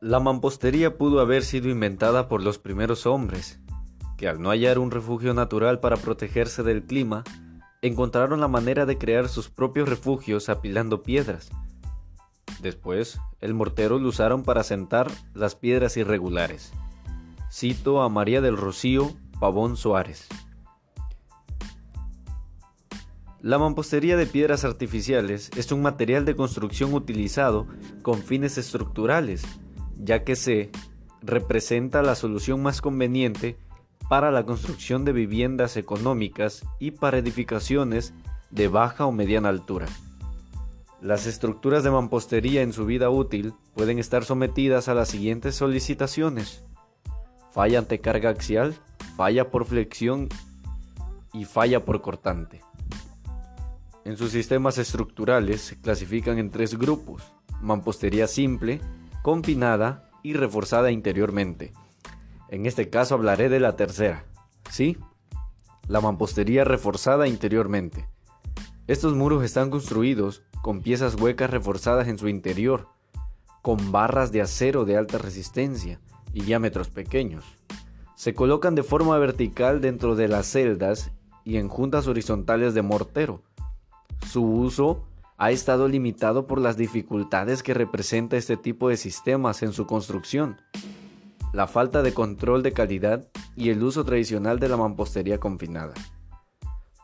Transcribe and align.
La 0.00 0.20
mampostería 0.20 0.98
pudo 0.98 1.20
haber 1.20 1.42
sido 1.42 1.70
inventada 1.70 2.28
por 2.28 2.42
los 2.42 2.58
primeros 2.58 3.06
hombres, 3.06 3.60
que 4.18 4.28
al 4.28 4.42
no 4.42 4.50
hallar 4.50 4.78
un 4.78 4.90
refugio 4.90 5.32
natural 5.32 5.80
para 5.80 5.96
protegerse 5.96 6.62
del 6.62 6.84
clima, 6.84 7.24
encontraron 7.80 8.40
la 8.40 8.48
manera 8.48 8.84
de 8.84 8.98
crear 8.98 9.30
sus 9.30 9.48
propios 9.48 9.88
refugios 9.88 10.50
apilando 10.50 11.02
piedras. 11.02 11.48
Después, 12.60 13.18
el 13.40 13.54
mortero 13.54 13.98
lo 13.98 14.10
usaron 14.10 14.42
para 14.42 14.64
sentar 14.64 15.10
las 15.32 15.54
piedras 15.54 15.96
irregulares. 15.96 16.74
Cito 17.50 18.02
a 18.02 18.10
María 18.10 18.42
del 18.42 18.58
Rocío 18.58 19.14
Pavón 19.40 19.78
Suárez. 19.78 20.28
La 23.40 23.58
mampostería 23.58 24.18
de 24.18 24.26
piedras 24.26 24.66
artificiales 24.66 25.50
es 25.56 25.72
un 25.72 25.80
material 25.80 26.26
de 26.26 26.36
construcción 26.36 26.92
utilizado 26.92 27.66
con 28.02 28.18
fines 28.18 28.58
estructurales 28.58 29.46
ya 29.98 30.24
que 30.24 30.36
se 30.36 30.70
representa 31.22 32.02
la 32.02 32.14
solución 32.14 32.62
más 32.62 32.80
conveniente 32.80 33.56
para 34.08 34.30
la 34.30 34.44
construcción 34.44 35.04
de 35.04 35.12
viviendas 35.12 35.76
económicas 35.76 36.64
y 36.78 36.92
para 36.92 37.18
edificaciones 37.18 38.14
de 38.50 38.68
baja 38.68 39.06
o 39.06 39.12
mediana 39.12 39.48
altura. 39.48 39.86
Las 41.00 41.26
estructuras 41.26 41.84
de 41.84 41.90
mampostería 41.90 42.62
en 42.62 42.72
su 42.72 42.86
vida 42.86 43.10
útil 43.10 43.54
pueden 43.74 43.98
estar 43.98 44.24
sometidas 44.24 44.88
a 44.88 44.94
las 44.94 45.08
siguientes 45.08 45.54
solicitaciones. 45.54 46.64
Falla 47.50 47.80
ante 47.80 48.00
carga 48.00 48.30
axial, 48.30 48.74
falla 49.16 49.50
por 49.50 49.66
flexión 49.66 50.28
y 51.32 51.44
falla 51.44 51.84
por 51.84 52.00
cortante. 52.00 52.62
En 54.04 54.16
sus 54.16 54.30
sistemas 54.30 54.78
estructurales 54.78 55.60
se 55.60 55.80
clasifican 55.80 56.38
en 56.38 56.50
tres 56.50 56.78
grupos. 56.78 57.22
Mampostería 57.60 58.26
simple, 58.26 58.80
confinada 59.26 60.08
y 60.22 60.34
reforzada 60.34 60.92
interiormente. 60.92 61.72
En 62.48 62.64
este 62.64 62.90
caso 62.90 63.16
hablaré 63.16 63.48
de 63.48 63.58
la 63.58 63.74
tercera, 63.74 64.24
¿sí? 64.70 64.98
La 65.88 66.00
mampostería 66.00 66.62
reforzada 66.62 67.26
interiormente. 67.26 68.08
Estos 68.86 69.14
muros 69.14 69.42
están 69.42 69.68
construidos 69.68 70.44
con 70.62 70.80
piezas 70.80 71.16
huecas 71.16 71.50
reforzadas 71.50 72.06
en 72.06 72.18
su 72.18 72.28
interior, 72.28 72.86
con 73.62 73.90
barras 73.90 74.30
de 74.30 74.42
acero 74.42 74.84
de 74.84 74.96
alta 74.96 75.18
resistencia 75.18 75.98
y 76.32 76.42
diámetros 76.42 76.88
pequeños. 76.88 77.44
Se 78.14 78.32
colocan 78.32 78.76
de 78.76 78.84
forma 78.84 79.18
vertical 79.18 79.80
dentro 79.80 80.14
de 80.14 80.28
las 80.28 80.46
celdas 80.46 81.10
y 81.42 81.56
en 81.56 81.66
juntas 81.68 82.06
horizontales 82.06 82.74
de 82.74 82.82
mortero. 82.82 83.42
Su 84.24 84.44
uso 84.44 85.04
ha 85.38 85.50
estado 85.50 85.88
limitado 85.88 86.46
por 86.46 86.60
las 86.60 86.76
dificultades 86.76 87.62
que 87.62 87.74
representa 87.74 88.36
este 88.36 88.56
tipo 88.56 88.88
de 88.88 88.96
sistemas 88.96 89.62
en 89.62 89.72
su 89.72 89.86
construcción, 89.86 90.60
la 91.52 91.66
falta 91.66 92.02
de 92.02 92.14
control 92.14 92.62
de 92.62 92.72
calidad 92.72 93.28
y 93.54 93.70
el 93.70 93.82
uso 93.82 94.04
tradicional 94.04 94.58
de 94.58 94.68
la 94.68 94.76
mampostería 94.76 95.38
confinada. 95.38 95.94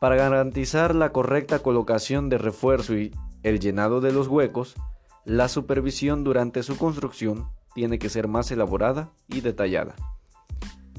Para 0.00 0.16
garantizar 0.16 0.94
la 0.94 1.10
correcta 1.10 1.58
colocación 1.60 2.28
de 2.28 2.38
refuerzo 2.38 2.96
y 2.96 3.12
el 3.42 3.60
llenado 3.60 4.00
de 4.00 4.12
los 4.12 4.28
huecos, 4.28 4.76
la 5.24 5.48
supervisión 5.48 6.24
durante 6.24 6.62
su 6.62 6.76
construcción 6.76 7.48
tiene 7.74 7.98
que 7.98 8.08
ser 8.08 8.28
más 8.28 8.50
elaborada 8.50 9.10
y 9.28 9.40
detallada. 9.40 9.94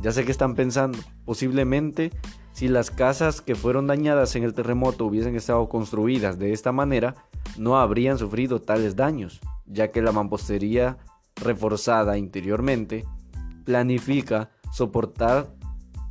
Ya 0.01 0.11
sé 0.13 0.23
que 0.23 0.31
están 0.31 0.55
pensando, 0.55 0.97
posiblemente 1.25 2.11
si 2.53 2.67
las 2.67 2.89
casas 2.89 3.41
que 3.41 3.55
fueron 3.55 3.87
dañadas 3.87 4.35
en 4.35 4.43
el 4.43 4.53
terremoto 4.53 5.05
hubiesen 5.05 5.35
estado 5.35 5.67
construidas 5.69 6.39
de 6.39 6.53
esta 6.53 6.71
manera, 6.71 7.15
no 7.57 7.77
habrían 7.77 8.17
sufrido 8.17 8.61
tales 8.61 8.95
daños, 8.95 9.41
ya 9.65 9.91
que 9.91 10.01
la 10.01 10.11
mampostería 10.11 10.97
reforzada 11.35 12.17
interiormente 12.17 13.05
planifica 13.65 14.51
soportar 14.71 15.53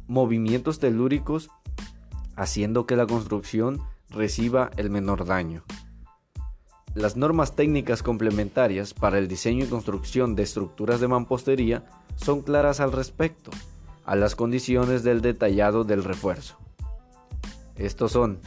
movimientos 0.07 0.79
telúricos 0.79 1.51
haciendo 2.37 2.87
que 2.87 2.97
la 2.97 3.07
construcción 3.07 3.83
reciba 4.11 4.71
el 4.77 4.91
menor 4.91 5.27
daño. 5.27 5.65
Las 6.95 7.17
normas 7.17 7.57
técnicas 7.57 8.03
complementarias 8.03 8.95
para 8.95 9.19
el 9.19 9.29
diseño 9.29 9.65
y 9.65 9.69
construcción 9.69 10.35
de 10.35 10.45
estructuras 10.45 11.01
de 11.01 11.09
mampostería 11.09 11.85
son 12.17 12.43
claras 12.43 12.81
al 12.81 12.93
respecto 12.93 13.51
a 14.09 14.17
las 14.17 14.35
condiciones 14.35 15.03
del 15.03 15.21
detallado 15.21 15.85
del 15.85 16.03
refuerzo. 16.03 16.57
Estos 17.77 18.13
son 18.13 18.41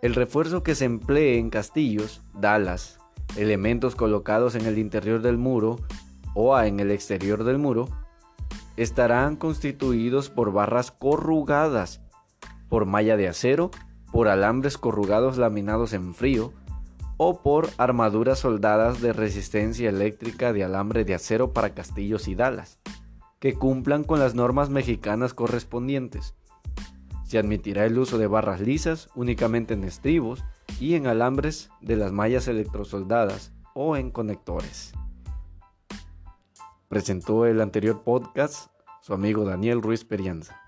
el 0.00 0.14
refuerzo 0.14 0.62
que 0.62 0.74
se 0.74 0.86
emplee 0.86 1.38
en 1.38 1.50
castillos, 1.50 2.22
dalas, 2.32 2.98
elementos 3.36 3.94
colocados 3.94 4.54
en 4.54 4.64
el 4.64 4.78
interior 4.78 5.20
del 5.20 5.36
muro 5.36 5.78
o 6.34 6.58
en 6.58 6.80
el 6.80 6.90
exterior 6.90 7.44
del 7.44 7.58
muro, 7.58 7.86
estarán 8.78 9.36
constituidos 9.36 10.30
por 10.30 10.54
barras 10.54 10.90
corrugadas, 10.90 12.00
por 12.70 12.86
malla 12.86 13.18
de 13.18 13.28
acero, 13.28 13.70
por 14.10 14.28
alambres 14.28 14.78
corrugados 14.78 15.36
laminados 15.36 15.92
en 15.92 16.14
frío 16.14 16.54
o 17.18 17.42
por 17.42 17.68
armaduras 17.76 18.38
soldadas 18.38 19.02
de 19.02 19.12
resistencia 19.12 19.90
eléctrica 19.90 20.54
de 20.54 20.64
alambre 20.64 21.04
de 21.04 21.14
acero 21.14 21.52
para 21.52 21.74
castillos 21.74 22.26
y 22.26 22.34
dalas 22.34 22.80
que 23.42 23.54
cumplan 23.54 24.04
con 24.04 24.20
las 24.20 24.36
normas 24.36 24.70
mexicanas 24.70 25.34
correspondientes. 25.34 26.36
Se 27.24 27.38
admitirá 27.38 27.84
el 27.86 27.98
uso 27.98 28.16
de 28.16 28.28
barras 28.28 28.60
lisas 28.60 29.08
únicamente 29.16 29.74
en 29.74 29.82
estribos 29.82 30.44
y 30.78 30.94
en 30.94 31.08
alambres 31.08 31.68
de 31.80 31.96
las 31.96 32.12
mallas 32.12 32.46
electrosoldadas 32.46 33.52
o 33.74 33.96
en 33.96 34.12
conectores. 34.12 34.92
Presentó 36.86 37.44
el 37.44 37.60
anterior 37.60 38.04
podcast 38.04 38.70
su 39.00 39.12
amigo 39.12 39.44
Daniel 39.44 39.82
Ruiz 39.82 40.04
Perianza. 40.04 40.60